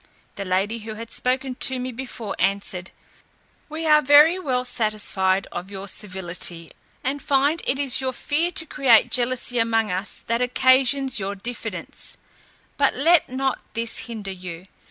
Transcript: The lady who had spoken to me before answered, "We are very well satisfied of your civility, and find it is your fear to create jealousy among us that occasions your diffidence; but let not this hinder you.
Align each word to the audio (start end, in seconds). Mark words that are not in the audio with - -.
The 0.35 0.45
lady 0.45 0.79
who 0.79 0.95
had 0.95 1.11
spoken 1.11 1.53
to 1.53 1.77
me 1.77 1.91
before 1.91 2.35
answered, 2.39 2.89
"We 3.69 3.85
are 3.85 4.01
very 4.01 4.39
well 4.39 4.65
satisfied 4.65 5.45
of 5.51 5.69
your 5.69 5.87
civility, 5.87 6.71
and 7.03 7.21
find 7.21 7.61
it 7.67 7.77
is 7.77 8.01
your 8.01 8.11
fear 8.11 8.49
to 8.53 8.65
create 8.65 9.11
jealousy 9.11 9.59
among 9.59 9.91
us 9.91 10.21
that 10.21 10.41
occasions 10.41 11.19
your 11.19 11.35
diffidence; 11.35 12.17
but 12.77 12.95
let 12.95 13.29
not 13.29 13.59
this 13.75 13.99
hinder 14.09 14.31
you. 14.31 14.65